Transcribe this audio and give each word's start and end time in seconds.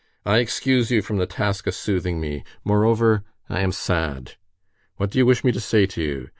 I 0.25 0.39
excuse 0.39 0.89
you 0.89 1.03
from 1.03 1.17
the 1.17 1.27
task 1.27 1.67
of 1.67 1.75
soothing 1.75 2.19
me. 2.19 2.43
Moreover, 2.63 3.23
I 3.51 3.59
am 3.61 3.71
sad. 3.71 4.31
What 4.97 5.11
do 5.11 5.19
you 5.19 5.27
wish 5.27 5.43
me 5.43 5.51
to 5.51 5.59
say 5.61 5.85
to 5.85 6.01
you? 6.01 6.29